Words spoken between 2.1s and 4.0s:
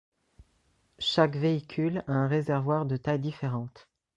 un réservoir de taille différente.